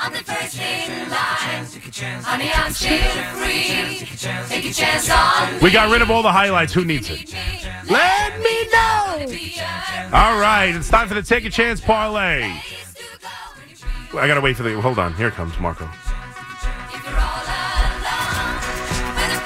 I'm 0.00 0.12
the 0.12 0.18
first 0.18 0.58
in 0.58 1.10
line. 1.10 1.64
Honey, 2.22 2.50
I'm 2.54 2.72
still 2.72 2.98
free. 3.36 4.06
Take 4.48 4.64
a 4.66 4.72
chance 4.72 5.10
on 5.10 5.60
We 5.60 5.70
got 5.70 5.90
rid 5.90 6.02
of 6.02 6.10
all 6.10 6.22
the 6.22 6.32
highlights. 6.32 6.72
Who 6.72 6.84
needs 6.84 7.08
it? 7.10 7.34
Let 7.88 8.38
me 8.40 8.66
know. 8.68 9.26
All 10.12 10.38
right, 10.38 10.72
it's 10.74 10.88
time 10.88 11.08
for 11.08 11.14
the 11.14 11.22
Take 11.22 11.44
a 11.44 11.50
Chance 11.50 11.80
parlay. 11.80 12.42
I 12.42 14.28
gotta 14.28 14.40
wait 14.40 14.56
for 14.56 14.62
the. 14.62 14.80
Hold 14.80 14.98
on, 14.98 15.14
here 15.14 15.30
comes 15.30 15.58
Marco. 15.58 15.88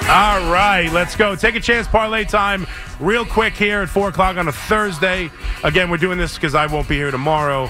All 0.09 0.51
right, 0.51 0.89
let's 0.91 1.15
go. 1.15 1.35
Take 1.35 1.53
a 1.53 1.59
chance 1.59 1.87
parlay 1.87 2.25
time 2.25 2.65
real 2.99 3.23
quick 3.23 3.53
here 3.53 3.83
at 3.83 3.89
4 3.89 4.09
o'clock 4.09 4.37
on 4.37 4.47
a 4.47 4.51
Thursday. 4.51 5.29
Again, 5.63 5.91
we're 5.91 5.97
doing 5.97 6.17
this 6.17 6.33
because 6.33 6.55
I 6.55 6.65
won't 6.65 6.89
be 6.89 6.95
here 6.95 7.11
tomorrow. 7.11 7.69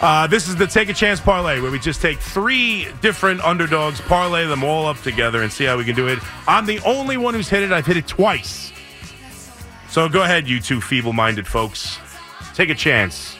Uh, 0.00 0.26
this 0.26 0.48
is 0.48 0.56
the 0.56 0.66
Take 0.66 0.88
a 0.88 0.94
Chance 0.94 1.20
parlay 1.20 1.60
where 1.60 1.70
we 1.70 1.78
just 1.78 2.00
take 2.00 2.18
three 2.18 2.88
different 3.02 3.42
underdogs, 3.42 4.00
parlay 4.00 4.46
them 4.46 4.64
all 4.64 4.86
up 4.86 5.02
together, 5.02 5.42
and 5.42 5.52
see 5.52 5.66
how 5.66 5.76
we 5.76 5.84
can 5.84 5.94
do 5.94 6.08
it. 6.08 6.18
I'm 6.48 6.64
the 6.64 6.80
only 6.80 7.18
one 7.18 7.34
who's 7.34 7.50
hit 7.50 7.62
it. 7.62 7.72
I've 7.72 7.84
hit 7.84 7.98
it 7.98 8.06
twice. 8.06 8.72
So 9.90 10.08
go 10.08 10.22
ahead, 10.22 10.48
you 10.48 10.60
two 10.60 10.80
feeble 10.80 11.12
minded 11.12 11.46
folks. 11.46 11.98
Take 12.54 12.70
a 12.70 12.74
chance. 12.74 13.36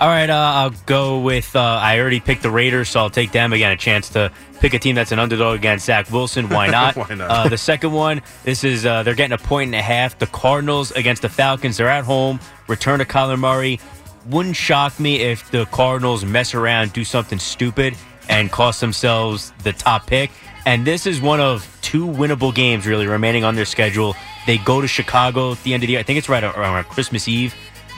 All 0.00 0.08
right, 0.08 0.30
uh, 0.30 0.34
I'll 0.34 0.70
go 0.86 1.20
with. 1.20 1.54
Uh, 1.54 1.60
I 1.60 2.00
already 2.00 2.20
picked 2.20 2.42
the 2.42 2.50
Raiders, 2.50 2.88
so 2.88 3.00
I'll 3.00 3.10
take 3.10 3.32
them 3.32 3.52
again. 3.52 3.70
A 3.70 3.76
chance 3.76 4.08
to 4.10 4.32
pick 4.58 4.72
a 4.72 4.78
team 4.78 4.94
that's 4.94 5.12
an 5.12 5.18
underdog 5.18 5.56
against 5.58 5.84
Zach 5.84 6.10
Wilson. 6.10 6.48
Why 6.48 6.66
not? 6.70 6.96
Why 6.96 7.14
not? 7.14 7.30
Uh, 7.30 7.48
the 7.50 7.58
second 7.58 7.92
one, 7.92 8.22
this 8.42 8.64
is 8.64 8.86
uh, 8.86 9.02
they're 9.02 9.14
getting 9.14 9.34
a 9.34 9.38
point 9.38 9.68
and 9.68 9.74
a 9.74 9.82
half. 9.82 10.18
The 10.18 10.26
Cardinals 10.28 10.90
against 10.92 11.20
the 11.20 11.28
Falcons. 11.28 11.76
They're 11.76 11.86
at 11.86 12.04
home. 12.04 12.40
Return 12.66 13.00
to 13.00 13.04
Kyler 13.04 13.38
Murray. 13.38 13.78
Wouldn't 14.30 14.56
shock 14.56 14.98
me 14.98 15.20
if 15.20 15.50
the 15.50 15.66
Cardinals 15.66 16.24
mess 16.24 16.54
around, 16.54 16.94
do 16.94 17.04
something 17.04 17.38
stupid, 17.38 17.94
and 18.30 18.50
cost 18.50 18.80
themselves 18.80 19.52
the 19.64 19.74
top 19.74 20.06
pick. 20.06 20.30
And 20.64 20.86
this 20.86 21.06
is 21.06 21.20
one 21.20 21.40
of 21.40 21.78
two 21.82 22.06
winnable 22.06 22.54
games 22.54 22.86
really 22.86 23.06
remaining 23.06 23.44
on 23.44 23.54
their 23.54 23.66
schedule. 23.66 24.16
They 24.46 24.56
go 24.56 24.80
to 24.80 24.88
Chicago 24.88 25.52
at 25.52 25.62
the 25.62 25.74
end 25.74 25.82
of 25.82 25.88
the 25.88 25.92
year. 25.92 26.00
I 26.00 26.04
think 26.04 26.18
it's 26.18 26.30
right 26.30 26.42
around 26.42 26.84
Christmas 26.84 27.28
Eve. 27.28 27.54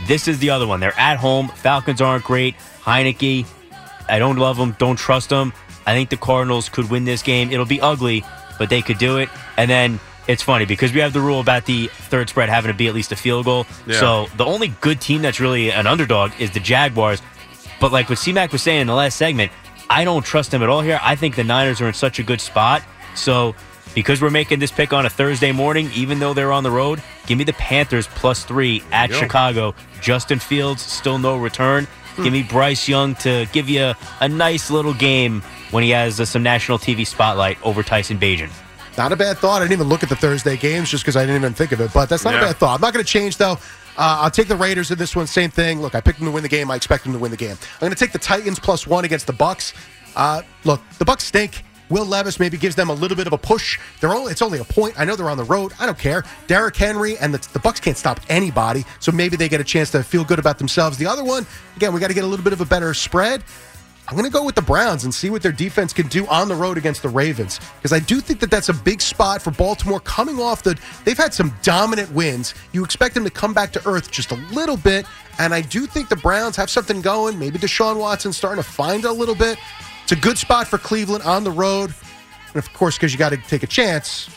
This 0.07 0.29
is 0.29 0.39
the 0.39 0.51
other 0.51 0.67
one. 0.67 0.81
They're 0.81 0.99
at 0.99 1.19
home. 1.19 1.49
Falcons 1.49 2.01
aren't 2.01 2.25
great. 2.25 2.57
Heinicke, 2.83 3.47
I 4.09 4.19
don't 4.19 4.37
love 4.37 4.57
them. 4.57 4.75
Don't 4.79 4.97
trust 4.97 5.29
them. 5.31 5.53
I 5.87 5.95
think 5.95 6.11
the 6.11 6.17
Cardinals 6.17 6.69
could 6.69 6.91
win 6.91 7.05
this 7.05 7.23
game. 7.23 7.51
It'll 7.53 7.67
be 7.67 7.81
ugly, 7.81 8.25
but 8.59 8.71
they 8.71 8.83
could 8.83 8.99
do 8.99 9.19
it. 9.19 9.29
And 9.57 9.71
then 9.71 10.01
it's 10.29 10.43
funny 10.43 10.65
because 10.65 10.93
we 10.93 11.01
have 11.01 11.13
the 11.13 11.21
rule 11.21 11.41
about 11.41 11.67
the 11.67 11.89
third 11.89 12.29
spread 12.29 12.49
having 12.49 12.71
to 12.71 12.77
be 12.77 12.87
at 12.87 12.95
least 12.95 13.13
a 13.13 13.17
field 13.17 13.45
goal. 13.45 13.67
Yeah. 13.87 13.99
So 13.99 14.27
the 14.37 14.45
only 14.45 14.69
good 14.81 15.01
team 15.01 15.23
that's 15.23 15.41
really 15.41 15.73
an 15.73 15.87
underdog 15.87 16.33
is 16.39 16.51
the 16.51 16.61
Jaguars. 16.61 17.23
But 17.81 17.93
like 17.93 18.09
what 18.09 18.19
C-Mac 18.19 18.53
was 18.53 18.63
saying 18.63 18.83
in 18.83 18.87
the 18.87 18.95
last 18.95 19.17
segment, 19.17 19.51
I 19.91 20.05
don't 20.05 20.25
trust 20.25 20.53
them 20.53 20.63
at 20.63 20.69
all 20.69 20.81
here. 20.81 21.01
I 21.03 21.17
think 21.17 21.37
the 21.37 21.45
Niners 21.45 21.81
are 21.81 21.89
in 21.89 21.95
such 21.95 22.19
a 22.19 22.23
good 22.23 22.41
spot. 22.41 22.83
So 23.15 23.55
because 23.95 24.21
we're 24.23 24.31
making 24.31 24.59
this 24.59 24.71
pick 24.73 24.93
on 24.93 25.07
a 25.07 25.11
Thursday 25.11 25.53
morning, 25.53 25.91
even 25.95 26.19
though 26.19 26.35
they're 26.35 26.53
on 26.53 26.63
the 26.65 26.71
road, 26.71 27.03
give 27.27 27.39
me 27.39 27.45
the 27.45 27.53
Panthers 27.55 28.07
plus 28.09 28.45
three 28.45 28.83
at 28.93 29.09
you 29.11 29.15
go. 29.17 29.21
Chicago. 29.21 29.75
Justin 30.01 30.39
Fields, 30.39 30.83
still 30.83 31.19
no 31.19 31.37
return. 31.37 31.87
Give 32.17 32.33
me 32.33 32.43
Bryce 32.43 32.89
Young 32.89 33.15
to 33.17 33.47
give 33.53 33.71
you 33.71 33.83
a, 33.85 33.97
a 34.21 34.29
nice 34.29 34.71
little 34.71 34.93
game 34.93 35.41
when 35.71 35.83
he 35.83 35.91
has 35.91 36.21
uh, 36.21 36.27
some 36.27 36.43
national 36.43 36.79
TV 36.79 37.07
spotlight 37.07 37.57
over 37.65 37.83
Tyson 37.83 38.19
Bagent. 38.19 38.51
Not 38.99 39.13
a 39.13 39.17
bad 39.17 39.39
thought. 39.39 39.63
I 39.63 39.65
didn't 39.65 39.73
even 39.73 39.89
look 39.89 40.03
at 40.03 40.11
the 40.11 40.17
Thursday 40.17 40.59
games 40.59 40.91
just 40.91 41.03
because 41.05 41.17
I 41.17 41.23
didn't 41.23 41.37
even 41.37 41.55
think 41.55 41.73
of 41.73 41.81
it. 41.81 41.91
But 41.95 42.11
that's 42.11 42.25
not 42.25 42.35
Yeah. 42.35 42.41
a 42.41 42.45
bad 42.49 42.57
thought. 42.57 42.75
I'm 42.75 42.81
not 42.83 42.93
going 42.93 43.03
to 43.03 43.11
change 43.11 43.39
though. 43.39 43.53
Uh, 43.97 44.21
I'll 44.21 44.31
take 44.31 44.49
the 44.49 44.57
Raiders 44.57 44.91
in 44.91 44.99
this 44.99 45.17
one. 45.17 45.27
Same 45.27 45.51
thing. 45.51 45.81
Look, 45.81 45.95
I 45.95 46.03
picked 46.03 46.19
them 46.19 46.27
to 46.27 46.33
win 46.33 46.43
the 46.43 46.49
game. 46.51 46.71
I 46.71 46.77
expect 46.77 47.05
them 47.05 47.15
to 47.15 47.19
win 47.19 47.31
the 47.31 47.37
game. 47.39 47.53
I'm 47.75 47.81
going 47.81 47.93
to 47.93 47.97
take 47.99 48.13
the 48.13 48.19
Titans 48.19 48.59
plus 48.59 48.87
one 48.87 49.07
against 49.07 49.27
the 49.27 49.33
Bucks. 49.33 49.73
Uh, 50.15 50.43
look, 50.65 50.83
the 50.99 51.07
Bucks 51.07 51.25
stink. 51.25 51.63
Will 51.93 52.07
Levis 52.07 52.41
maybe 52.41 52.57
gives 52.57 52.75
them 52.75 52.89
a 52.89 52.95
little 52.95 53.17
bit 53.17 53.27
of 53.27 53.35
a 53.35 53.39
push. 53.39 53.79
They're 54.01 54.15
only, 54.15 54.33
it's 54.33 54.41
only 54.41 54.59
a 54.59 54.65
point. 54.65 54.99
I 54.99 55.05
know 55.05 55.15
they're 55.15 55.29
on 55.29 55.37
the 55.37 55.45
road. 55.45 55.75
I 55.79 55.85
don't 55.85 55.99
care. 55.99 56.25
Derrick 56.47 56.75
Henry 56.75 57.19
and 57.19 57.35
the, 57.35 57.49
the 57.53 57.59
Bucks 57.59 57.81
can't 57.81 57.99
stop 57.99 58.19
anybody, 58.31 58.85
so 58.99 59.13
maybe 59.13 59.37
they 59.37 59.49
get 59.49 59.61
a 59.61 59.65
chance 59.65 59.91
to 59.91 60.03
feel 60.03 60.25
good 60.25 60.39
about 60.39 60.57
themselves. 60.57 60.97
The 60.97 61.07
other 61.07 61.23
one, 61.23 61.47
again, 61.77 61.93
we 61.93 62.01
got 62.01 62.09
to 62.09 62.15
get 62.15 62.25
a 62.25 62.27
little 62.27 62.45
bit 62.45 62.55
of 62.55 62.63
a 62.63 62.65
better 62.65 62.95
spread. 62.95 63.45
I'm 64.09 64.17
going 64.17 64.29
to 64.29 64.33
go 64.33 64.45
with 64.45 64.55
the 64.57 64.63
Browns 64.63 65.05
and 65.05 65.15
see 65.15 65.31
what 65.31 65.43
their 65.43 65.53
defense 65.53 65.93
can 65.93 66.09
do 66.09 66.27
on 66.27 66.49
the 66.49 66.57
road 66.57 66.77
against 66.77 67.03
the 67.03 67.09
Ravens 67.09 67.61
because 67.77 67.93
I 67.93 68.01
do 68.01 68.21
think 68.21 68.41
that 68.41 68.51
that's 68.51 68.69
a 68.69 68.75
big 68.75 69.01
spot 69.01 69.41
for 69.41 69.53
Baltimore 69.53 70.01
coming 70.01 70.41
off 70.41 70.63
the. 70.63 70.79
They've 71.05 71.17
had 71.17 71.33
some 71.33 71.55
dominant 71.63 72.11
wins. 72.11 72.55
You 72.73 72.85
expect 72.85 73.15
them 73.15 73.25
to 73.25 73.31
come 73.31 73.55
back 73.55 73.71
to 73.73 73.89
earth 73.89 74.11
just 74.11 74.33
a 74.33 74.37
little 74.51 74.77
bit, 74.77 75.07
and 75.39 75.55
I 75.55 75.61
do 75.61 75.87
think 75.87 76.09
the 76.09 76.17
Browns 76.17 76.57
have 76.57 76.69
something 76.69 77.01
going. 77.01 77.39
Maybe 77.39 77.59
Deshaun 77.59 77.97
Watson 77.99 78.33
starting 78.33 78.63
to 78.63 78.69
find 78.69 79.05
a 79.05 79.13
little 79.13 79.37
bit. 79.37 79.57
It's 80.13 80.19
a 80.19 80.23
good 80.23 80.37
spot 80.37 80.69
for 80.69 80.77
Cleveland 80.77 81.25
on 81.25 81.43
the 81.43 81.51
road, 81.51 81.95
and 82.49 82.57
of 82.57 82.71
course, 82.75 82.99
because 82.99 83.15
you 83.15 83.19
got 83.19 83.31
to 83.31 83.39
take 83.39 83.63
a 83.63 83.67
chance. 83.67 84.29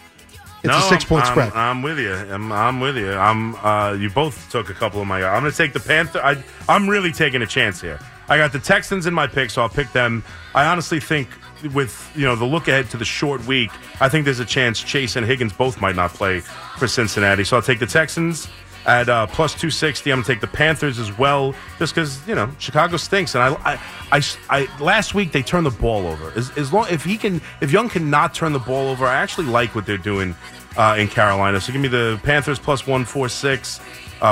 It's 0.63 0.73
a 0.73 0.81
six 0.83 1.03
point 1.03 1.25
I'm, 1.25 1.31
spread. 1.33 1.51
I'm 1.51 1.81
with 1.81 1.99
you. 1.99 2.13
I'm, 2.13 2.49
I'm 2.49 2.79
with 2.79 2.95
you. 2.95 3.11
I'm. 3.11 3.55
Uh, 3.55 3.91
you 3.91 4.09
both 4.09 4.49
took 4.49 4.69
a 4.69 4.73
couple 4.73 5.01
of 5.01 5.07
my. 5.07 5.21
I'm 5.21 5.41
going 5.41 5.51
to 5.51 5.57
take 5.57 5.73
the 5.73 5.81
Panther. 5.81 6.21
I, 6.23 6.41
I'm 6.69 6.89
really 6.89 7.11
taking 7.11 7.41
a 7.41 7.45
chance 7.45 7.81
here. 7.81 7.99
I 8.29 8.37
got 8.37 8.53
the 8.53 8.59
Texans 8.59 9.05
in 9.05 9.13
my 9.13 9.27
pick, 9.27 9.49
so 9.49 9.63
I'll 9.63 9.67
pick 9.69 9.91
them. 9.91 10.23
I 10.55 10.65
honestly 10.65 11.01
think 11.01 11.27
with 11.73 12.09
you 12.15 12.23
know 12.23 12.37
the 12.37 12.45
look 12.45 12.69
ahead 12.69 12.89
to 12.91 12.97
the 12.97 13.03
short 13.03 13.45
week, 13.45 13.69
I 13.99 14.07
think 14.07 14.23
there's 14.23 14.39
a 14.39 14.45
chance 14.45 14.81
Chase 14.81 15.17
and 15.17 15.25
Higgins 15.25 15.51
both 15.51 15.81
might 15.81 15.97
not 15.97 16.13
play 16.13 16.39
for 16.39 16.87
Cincinnati. 16.87 17.43
So 17.43 17.57
I'll 17.57 17.61
take 17.61 17.79
the 17.79 17.85
Texans 17.85 18.47
at 18.85 19.09
uh, 19.09 19.27
plus 19.27 19.53
260. 19.53 20.11
I'm 20.11 20.17
going 20.17 20.23
to 20.25 20.31
take 20.31 20.41
the 20.41 20.47
Panthers 20.47 20.99
as 20.99 21.17
well, 21.17 21.53
just 21.79 21.93
because 21.95 22.25
you 22.27 22.35
know 22.35 22.49
Chicago 22.59 22.97
stinks. 22.97 23.35
And 23.35 23.43
I, 23.43 23.53
I, 23.73 23.79
I, 24.11 24.21
I- 24.49 24.79
last 24.81 25.13
week 25.15 25.31
they 25.31 25.41
turned 25.41 25.65
the 25.65 25.71
ball 25.71 26.07
over. 26.07 26.31
As, 26.35 26.55
as 26.57 26.71
long 26.71 26.87
if 26.89 27.03
he 27.03 27.17
can, 27.17 27.41
if 27.61 27.71
Young 27.71 27.89
cannot 27.89 28.33
turn 28.33 28.53
the 28.53 28.59
ball 28.59 28.87
over, 28.89 29.05
I 29.05 29.15
actually 29.15 29.47
like 29.47 29.75
what 29.75 29.85
they're 29.85 29.97
doing 29.97 30.35
uh, 30.77 30.95
in 30.99 31.07
Carolina. 31.07 31.59
So 31.61 31.71
give 31.73 31.81
me 31.81 31.87
the 31.87 32.19
Panthers 32.23 32.59
plus 32.59 32.85
146, 32.85 33.79
uh, 33.79 33.81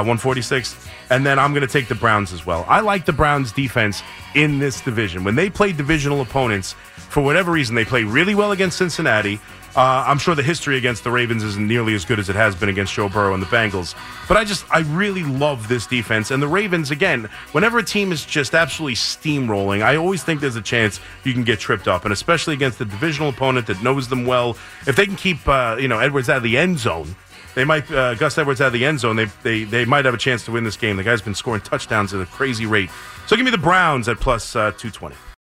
146. 0.04 0.88
And 1.10 1.26
then 1.26 1.38
I'm 1.38 1.54
going 1.54 1.66
to 1.66 1.72
take 1.72 1.88
the 1.88 1.96
Browns 1.96 2.34
as 2.34 2.46
well. 2.46 2.66
I 2.68 2.80
like 2.80 3.06
the 3.06 3.14
Browns 3.14 3.52
defense 3.52 4.02
in 4.36 4.58
this 4.60 4.82
division. 4.82 5.24
When 5.24 5.36
they 5.36 5.50
play 5.50 5.72
divisional 5.72 6.22
opponents, 6.22 6.74
for 6.74 7.22
whatever 7.22 7.52
reason, 7.52 7.76
they 7.76 7.86
play 7.86 8.04
really 8.04 8.34
well 8.34 8.52
against 8.52 8.78
Cincinnati. 8.78 9.40
Uh, 9.75 10.06
I'm 10.06 10.20
sure 10.20 10.36
the 10.36 10.44
history 10.44 10.77
against 10.77 11.03
the 11.03 11.10
Ravens 11.10 11.44
isn't 11.44 11.68
nearly 11.68 11.96
as 11.96 12.06
good 12.06 12.20
as 12.20 12.30
it 12.30 12.36
has 12.36 12.56
been 12.56 12.70
against 12.70 12.94
Joe 12.94 13.10
Burrow 13.10 13.34
and 13.34 13.42
the 13.42 13.48
Bengals. 13.48 13.96
But 14.27 14.38
I 14.38 14.44
just, 14.44 14.65
I 14.72 14.82
really 14.82 15.24
love 15.24 15.68
this 15.68 15.88
defense. 15.88 16.30
And 16.30 16.44
the 16.44 16.48
Ravens, 16.48 16.92
again, 16.92 17.27
whenever 17.53 17.80
a 17.80 17.84
team 17.84 18.12
is 18.12 18.24
just 18.24 18.53
absolutely 18.53 18.96
steamrolling, 18.96 19.82
I 19.82 19.96
always 19.96 20.24
think 20.24 20.42
there's 20.42 20.56
a 20.56 20.62
chance 20.62 21.00
you 21.24 21.34
can 21.34 21.44
get 21.44 21.60
tripped 21.60 21.88
up. 21.88 22.03
And 22.03 22.13
especially 22.13 22.53
against 22.53 22.80
a 22.82 22.86
divisional 22.86 23.30
opponent 23.30 23.65
that 23.65 23.82
knows 23.82 24.10
them 24.10 24.27
well. 24.27 24.58
If 24.86 24.96
they 24.96 25.08
can 25.08 25.15
keep, 25.15 25.48
uh, 25.48 25.77
you 25.80 25.88
know, 25.88 25.98
Edwards 25.98 26.30
out 26.30 26.38
of 26.38 26.44
the 26.44 26.58
end 26.58 26.77
zone, 26.77 27.15
they 27.56 27.65
might 27.65 27.89
uh, 27.92 28.15
Gus 28.15 28.38
Edwards 28.38 28.62
out 28.62 28.68
of 28.68 28.74
the 28.74 28.86
end 28.86 29.00
zone. 29.00 29.15
They, 29.15 29.25
they 29.44 29.63
they 29.63 29.86
might 29.86 30.06
have 30.06 30.13
a 30.13 30.18
chance 30.18 30.44
to 30.46 30.51
win 30.51 30.63
this 30.63 30.77
game. 30.77 30.98
The 30.98 31.03
guy's 31.03 31.22
been 31.22 31.36
scoring 31.36 31.62
touchdowns 31.62 32.13
at 32.13 32.20
a 32.22 32.25
crazy 32.25 32.65
rate. 32.65 32.89
So 33.27 33.36
give 33.36 33.46
me 33.46 33.51
the 33.51 33.60
Browns 33.60 34.08
at 34.08 34.20
plus 34.20 34.56
uh, 34.56 34.72
two 34.72 34.89
twenty. 34.89 35.15